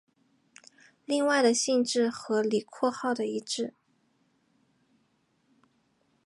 [1.05, 3.75] 另外的性质和李括号的一致。